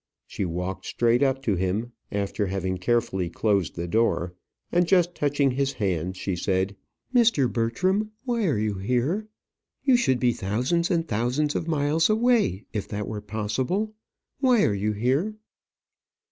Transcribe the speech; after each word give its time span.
She 0.25 0.45
walked 0.45 0.87
straight 0.87 1.21
up 1.21 1.43
to 1.43 1.53
him, 1.53 1.91
after 2.11 2.47
having 2.47 2.79
carefully 2.79 3.29
closed 3.29 3.75
the 3.75 3.87
door, 3.87 4.33
and 4.71 4.87
just 4.87 5.13
touching 5.13 5.51
his 5.51 5.73
hand, 5.73 6.17
she 6.17 6.35
said, 6.35 6.75
"Mr. 7.13 7.47
Bertram, 7.47 8.09
why 8.23 8.47
are 8.47 8.57
you 8.57 8.79
here? 8.79 9.27
You 9.83 9.95
should 9.95 10.19
be 10.19 10.33
thousands 10.33 10.89
and 10.89 11.07
thousands 11.07 11.53
of 11.53 11.67
miles 11.67 12.09
away 12.09 12.65
if 12.73 12.87
that 12.87 13.07
were 13.07 13.21
possible. 13.21 13.93
Why 14.39 14.63
are 14.63 14.73
you 14.73 14.93
here?" 14.93 15.35